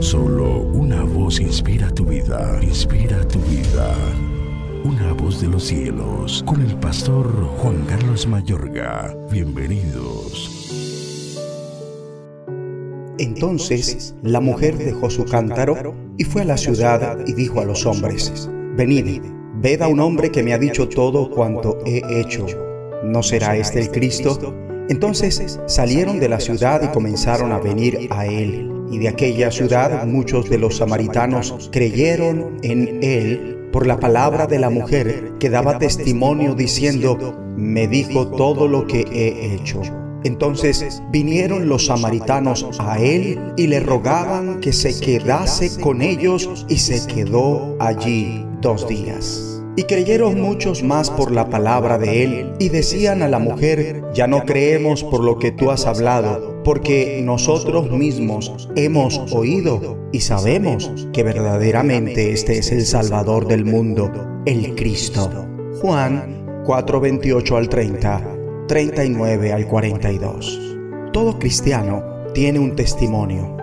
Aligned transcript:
Solo 0.00 0.60
una 0.60 1.02
voz 1.04 1.40
inspira 1.40 1.90
tu 1.90 2.04
vida, 2.04 2.58
inspira 2.62 3.26
tu 3.26 3.38
vida. 3.40 3.94
Una 4.84 5.12
voz 5.14 5.40
de 5.40 5.48
los 5.48 5.64
cielos, 5.64 6.44
con 6.46 6.60
el 6.60 6.76
pastor 6.76 7.26
Juan 7.58 7.84
Carlos 7.86 8.26
Mayorga. 8.26 9.16
Bienvenidos. 9.30 10.52
Entonces 13.18 14.14
la 14.22 14.40
mujer 14.40 14.76
dejó 14.76 15.08
su 15.08 15.24
cántaro 15.24 15.94
y 16.18 16.24
fue 16.24 16.42
a 16.42 16.46
la 16.46 16.58
ciudad 16.58 17.18
y 17.26 17.32
dijo 17.32 17.60
a 17.60 17.64
los 17.64 17.86
hombres, 17.86 18.50
Venid, 18.76 19.22
ved 19.62 19.80
a 19.80 19.88
un 19.88 20.00
hombre 20.00 20.30
que 20.30 20.42
me 20.42 20.52
ha 20.52 20.58
dicho 20.58 20.88
todo 20.88 21.30
cuanto 21.30 21.78
he 21.86 22.02
hecho. 22.20 22.46
¿No 23.02 23.22
será 23.22 23.56
este 23.56 23.80
el 23.80 23.90
Cristo? 23.90 24.54
Entonces 24.90 25.58
salieron 25.66 26.20
de 26.20 26.28
la 26.28 26.38
ciudad 26.38 26.82
y 26.82 26.88
comenzaron 26.88 27.50
a 27.52 27.58
venir 27.58 28.08
a 28.10 28.26
él. 28.26 28.75
Y 28.90 28.98
de 28.98 29.08
aquella 29.08 29.50
ciudad 29.50 30.06
muchos 30.06 30.48
de 30.48 30.58
los 30.58 30.76
samaritanos 30.76 31.70
creyeron 31.72 32.58
en 32.62 33.02
él 33.02 33.68
por 33.72 33.86
la 33.86 33.98
palabra 33.98 34.46
de 34.46 34.58
la 34.58 34.70
mujer 34.70 35.32
que 35.38 35.50
daba 35.50 35.78
testimonio 35.78 36.54
diciendo, 36.54 37.36
me 37.56 37.86
dijo 37.88 38.28
todo 38.28 38.68
lo 38.68 38.86
que 38.86 39.00
he 39.00 39.54
hecho. 39.54 39.82
Entonces 40.24 41.02
vinieron 41.12 41.68
los 41.68 41.86
samaritanos 41.86 42.66
a 42.80 42.98
él 42.98 43.38
y 43.56 43.66
le 43.66 43.80
rogaban 43.80 44.60
que 44.60 44.72
se 44.72 44.98
quedase 44.98 45.80
con 45.80 46.02
ellos 46.02 46.66
y 46.68 46.78
se 46.78 47.06
quedó 47.06 47.76
allí 47.78 48.44
dos 48.60 48.88
días. 48.88 49.55
Y 49.76 49.84
creyeron 49.84 50.40
muchos 50.40 50.82
más 50.82 51.10
por 51.10 51.32
la 51.32 51.50
palabra 51.50 51.98
de 51.98 52.24
él 52.24 52.52
y 52.58 52.70
decían 52.70 53.22
a 53.22 53.28
la 53.28 53.38
mujer, 53.38 54.02
ya 54.14 54.26
no 54.26 54.44
creemos 54.44 55.04
por 55.04 55.22
lo 55.22 55.38
que 55.38 55.52
tú 55.52 55.70
has 55.70 55.86
hablado, 55.86 56.62
porque 56.64 57.20
nosotros 57.22 57.90
mismos 57.90 58.70
hemos 58.74 59.18
oído 59.32 60.08
y 60.12 60.20
sabemos 60.20 60.90
que 61.12 61.22
verdaderamente 61.22 62.32
este 62.32 62.58
es 62.58 62.72
el 62.72 62.86
Salvador 62.86 63.46
del 63.46 63.64
mundo, 63.64 64.10
el 64.46 64.74
Cristo. 64.74 65.46
Juan 65.80 66.64
4:28 66.64 67.56
al 67.56 67.68
30 67.68 68.36
39 68.66 69.52
al 69.52 69.66
42. 69.66 70.76
Todo 71.12 71.38
cristiano 71.38 72.02
tiene 72.34 72.58
un 72.58 72.74
testimonio. 72.74 73.55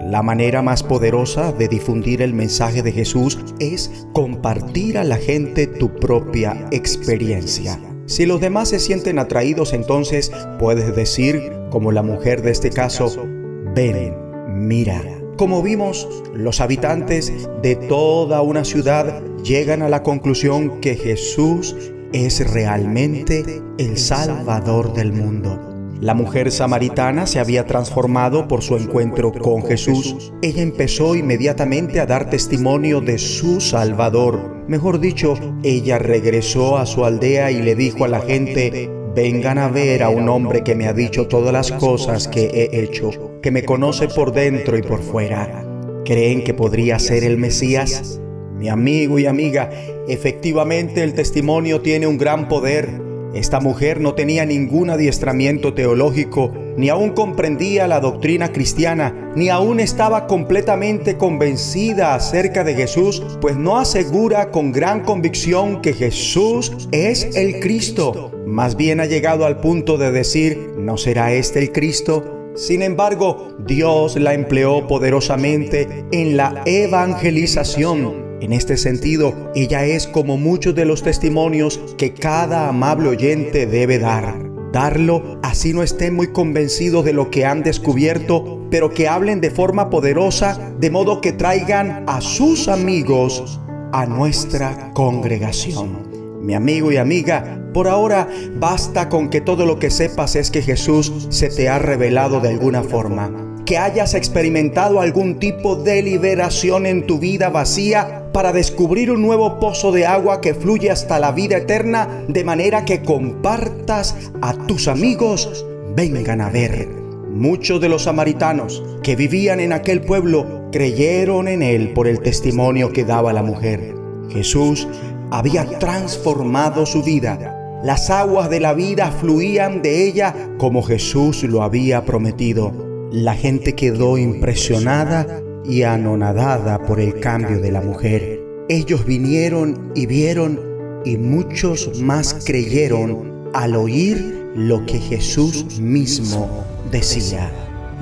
La 0.00 0.22
manera 0.22 0.62
más 0.62 0.82
poderosa 0.82 1.52
de 1.52 1.68
difundir 1.68 2.22
el 2.22 2.32
mensaje 2.32 2.82
de 2.82 2.92
Jesús 2.92 3.38
es 3.58 4.06
compartir 4.12 4.96
a 4.96 5.04
la 5.04 5.16
gente 5.16 5.66
tu 5.66 5.94
propia 5.96 6.66
experiencia. 6.70 7.78
Si 8.06 8.24
los 8.24 8.40
demás 8.40 8.68
se 8.68 8.78
sienten 8.78 9.18
atraídos, 9.18 9.74
entonces 9.74 10.32
puedes 10.58 10.96
decir, 10.96 11.52
como 11.70 11.92
la 11.92 12.02
mujer 12.02 12.40
de 12.42 12.52
este 12.52 12.70
caso, 12.70 13.26
ven, 13.74 14.14
mira. 14.48 15.02
Como 15.36 15.62
vimos, 15.62 16.08
los 16.34 16.60
habitantes 16.60 17.32
de 17.62 17.76
toda 17.76 18.40
una 18.40 18.64
ciudad 18.64 19.22
llegan 19.44 19.82
a 19.82 19.88
la 19.88 20.02
conclusión 20.02 20.80
que 20.80 20.96
Jesús 20.96 21.76
es 22.12 22.50
realmente 22.50 23.62
el 23.78 23.98
Salvador 23.98 24.94
del 24.94 25.12
mundo. 25.12 25.67
La 26.00 26.14
mujer 26.14 26.52
samaritana 26.52 27.26
se 27.26 27.40
había 27.40 27.66
transformado 27.66 28.46
por 28.46 28.62
su 28.62 28.76
encuentro 28.76 29.32
con 29.32 29.64
Jesús. 29.64 30.32
Ella 30.42 30.62
empezó 30.62 31.16
inmediatamente 31.16 31.98
a 31.98 32.06
dar 32.06 32.30
testimonio 32.30 33.00
de 33.00 33.18
su 33.18 33.60
Salvador. 33.60 34.64
Mejor 34.68 35.00
dicho, 35.00 35.34
ella 35.64 35.98
regresó 35.98 36.78
a 36.78 36.86
su 36.86 37.04
aldea 37.04 37.50
y 37.50 37.62
le 37.62 37.74
dijo 37.74 38.04
a 38.04 38.08
la 38.08 38.20
gente, 38.20 38.88
vengan 39.16 39.58
a 39.58 39.66
ver 39.66 40.04
a 40.04 40.08
un 40.08 40.28
hombre 40.28 40.62
que 40.62 40.76
me 40.76 40.86
ha 40.86 40.92
dicho 40.92 41.26
todas 41.26 41.52
las 41.52 41.72
cosas 41.72 42.28
que 42.28 42.44
he 42.44 42.80
hecho, 42.80 43.40
que 43.42 43.50
me 43.50 43.64
conoce 43.64 44.06
por 44.06 44.32
dentro 44.32 44.78
y 44.78 44.82
por 44.82 45.02
fuera. 45.02 45.64
¿Creen 46.04 46.44
que 46.44 46.54
podría 46.54 47.00
ser 47.00 47.24
el 47.24 47.38
Mesías? 47.38 48.20
Mi 48.56 48.68
amigo 48.68 49.18
y 49.18 49.26
amiga, 49.26 49.68
efectivamente 50.06 51.02
el 51.02 51.14
testimonio 51.14 51.80
tiene 51.80 52.06
un 52.06 52.18
gran 52.18 52.46
poder. 52.46 53.07
Esta 53.38 53.60
mujer 53.60 54.00
no 54.00 54.14
tenía 54.14 54.44
ningún 54.44 54.90
adiestramiento 54.90 55.72
teológico, 55.72 56.52
ni 56.76 56.88
aún 56.88 57.10
comprendía 57.10 57.86
la 57.86 58.00
doctrina 58.00 58.50
cristiana, 58.50 59.32
ni 59.36 59.48
aún 59.48 59.78
estaba 59.78 60.26
completamente 60.26 61.16
convencida 61.16 62.16
acerca 62.16 62.64
de 62.64 62.74
Jesús, 62.74 63.22
pues 63.40 63.56
no 63.56 63.78
asegura 63.78 64.50
con 64.50 64.72
gran 64.72 65.04
convicción 65.04 65.80
que 65.82 65.92
Jesús 65.92 66.88
es 66.90 67.36
el 67.36 67.60
Cristo. 67.60 68.32
Más 68.44 68.76
bien 68.76 68.98
ha 68.98 69.06
llegado 69.06 69.46
al 69.46 69.60
punto 69.60 69.98
de 69.98 70.10
decir, 70.10 70.72
¿no 70.76 70.96
será 70.96 71.32
este 71.32 71.60
el 71.60 71.70
Cristo? 71.70 72.50
Sin 72.56 72.82
embargo, 72.82 73.56
Dios 73.64 74.16
la 74.16 74.34
empleó 74.34 74.88
poderosamente 74.88 76.06
en 76.10 76.36
la 76.36 76.62
evangelización 76.66 78.27
en 78.40 78.52
este 78.52 78.76
sentido, 78.76 79.50
ella 79.54 79.84
es 79.84 80.06
como 80.06 80.36
muchos 80.36 80.74
de 80.74 80.84
los 80.84 81.02
testimonios 81.02 81.80
que 81.96 82.14
cada 82.14 82.68
amable 82.68 83.08
oyente 83.08 83.66
debe 83.66 83.98
dar. 83.98 84.48
Darlo 84.72 85.40
así 85.42 85.72
no 85.72 85.82
estén 85.82 86.14
muy 86.14 86.28
convencidos 86.28 87.04
de 87.04 87.12
lo 87.12 87.30
que 87.30 87.46
han 87.46 87.62
descubierto, 87.62 88.66
pero 88.70 88.90
que 88.90 89.08
hablen 89.08 89.40
de 89.40 89.50
forma 89.50 89.90
poderosa, 89.90 90.72
de 90.78 90.90
modo 90.90 91.20
que 91.20 91.32
traigan 91.32 92.04
a 92.06 92.20
sus 92.20 92.68
amigos 92.68 93.58
a 93.92 94.06
nuestra 94.06 94.92
congregación. 94.92 96.08
Mi 96.42 96.54
amigo 96.54 96.92
y 96.92 96.96
amiga, 96.96 97.62
por 97.72 97.88
ahora 97.88 98.28
basta 98.56 99.08
con 99.08 99.30
que 99.30 99.40
todo 99.40 99.66
lo 99.66 99.78
que 99.78 99.90
sepas 99.90 100.36
es 100.36 100.50
que 100.50 100.62
Jesús 100.62 101.26
se 101.30 101.48
te 101.48 101.68
ha 101.68 101.78
revelado 101.78 102.40
de 102.40 102.50
alguna 102.50 102.82
forma, 102.82 103.32
que 103.64 103.78
hayas 103.78 104.14
experimentado 104.14 105.00
algún 105.00 105.38
tipo 105.38 105.76
de 105.76 106.02
liberación 106.02 106.86
en 106.86 107.06
tu 107.06 107.18
vida 107.18 107.50
vacía 107.50 108.27
para 108.38 108.52
descubrir 108.52 109.10
un 109.10 109.20
nuevo 109.20 109.58
pozo 109.58 109.90
de 109.90 110.06
agua 110.06 110.40
que 110.40 110.54
fluye 110.54 110.92
hasta 110.92 111.18
la 111.18 111.32
vida 111.32 111.56
eterna, 111.56 112.22
de 112.28 112.44
manera 112.44 112.84
que 112.84 113.02
compartas 113.02 114.14
a 114.40 114.54
tus 114.54 114.86
amigos, 114.86 115.66
vengan 115.96 116.40
a 116.40 116.48
ver. 116.48 116.86
Muchos 117.32 117.80
de 117.80 117.88
los 117.88 118.04
samaritanos 118.04 118.84
que 119.02 119.16
vivían 119.16 119.58
en 119.58 119.72
aquel 119.72 120.02
pueblo 120.02 120.68
creyeron 120.70 121.48
en 121.48 121.62
él 121.62 121.92
por 121.94 122.06
el 122.06 122.20
testimonio 122.20 122.92
que 122.92 123.04
daba 123.04 123.32
la 123.32 123.42
mujer. 123.42 123.96
Jesús 124.30 124.86
había 125.32 125.64
transformado 125.80 126.86
su 126.86 127.02
vida. 127.02 127.80
Las 127.82 128.08
aguas 128.08 128.48
de 128.50 128.60
la 128.60 128.72
vida 128.72 129.10
fluían 129.10 129.82
de 129.82 130.06
ella 130.06 130.32
como 130.58 130.84
Jesús 130.84 131.42
lo 131.42 131.64
había 131.64 132.04
prometido. 132.04 132.70
La 133.10 133.34
gente 133.34 133.74
quedó 133.74 134.16
impresionada 134.16 135.42
y 135.68 135.82
anonadada 135.82 136.78
por 136.78 136.98
el 136.98 137.20
cambio 137.20 137.60
de 137.60 137.70
la 137.70 137.82
mujer. 137.82 138.40
Ellos 138.70 139.04
vinieron 139.04 139.92
y 139.94 140.06
vieron 140.06 140.58
y 141.04 141.16
muchos 141.18 142.00
más 142.00 142.42
creyeron 142.44 143.50
al 143.52 143.76
oír 143.76 144.50
lo 144.54 144.84
que 144.86 144.98
Jesús 144.98 145.78
mismo 145.78 146.64
decía. 146.90 147.52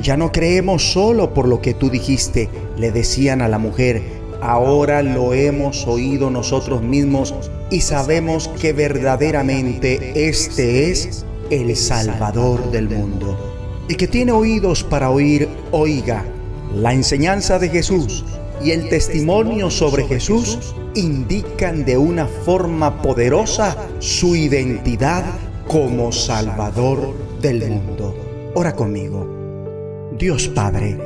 Ya 0.01 0.17
no 0.17 0.31
creemos 0.31 0.93
solo 0.93 1.35
por 1.35 1.49
lo 1.49 1.61
que 1.61 1.75
tú 1.75 1.91
dijiste, 1.91 2.49
le 2.79 2.93
decían 2.93 3.43
a 3.43 3.49
la 3.49 3.59
mujer, 3.59 4.03
ahora 4.41 5.03
lo 5.03 5.35
hemos 5.35 5.87
oído 5.87 6.31
nosotros 6.31 6.83
mismos 6.83 7.35
y 7.71 7.81
sabemos 7.81 8.49
que 8.61 8.73
verdaderamente 8.73 10.29
este 10.29 10.91
es 10.91 11.25
el 11.51 11.75
Salvador 11.75 12.71
del 12.71 12.89
mundo. 12.89 13.37
El 13.89 13.97
que 13.97 14.07
tiene 14.07 14.33
oídos 14.33 14.85
para 14.85 15.11
oír, 15.11 15.49
oiga. 15.73 16.25
La 16.75 16.93
enseñanza 16.93 17.59
de 17.59 17.69
Jesús 17.69 18.25
y 18.63 18.71
el 18.71 18.89
testimonio 18.89 19.71
sobre 19.71 20.05
Jesús 20.05 20.75
indican 20.95 21.85
de 21.85 21.99
una 21.99 22.27
forma 22.27 23.03
poderosa 23.03 23.77
su 23.99 24.35
identidad 24.35 25.25
como 25.69 26.13
Salvador 26.13 27.15
del 27.41 27.71
mundo. 27.71 28.15
Ora 28.55 28.75
conmigo. 28.75 29.27
Dios 30.19 30.49
Padre, 30.49 30.99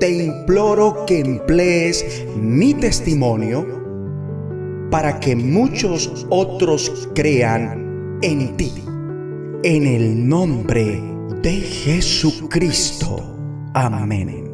te 0.00 0.10
imploro 0.10 1.06
que 1.06 1.20
emplees 1.20 2.26
mi 2.36 2.74
testimonio 2.74 3.64
para 4.90 5.20
que 5.20 5.36
muchos 5.36 6.26
otros 6.30 7.08
crean 7.14 8.18
en 8.22 8.56
ti. 8.56 8.72
En 9.62 9.86
el 9.86 10.28
nombre 10.28 11.00
de 11.42 11.52
Jesucristo. 11.52 13.16
Amén. 13.72 14.53